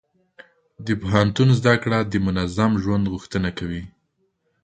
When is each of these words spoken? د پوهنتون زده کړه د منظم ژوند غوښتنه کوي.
د 0.85 0.87
پوهنتون 1.01 1.49
زده 1.59 1.73
کړه 1.83 1.99
د 2.03 2.13
منظم 2.25 2.71
ژوند 2.83 3.05
غوښتنه 3.13 3.49
کوي. 3.59 3.83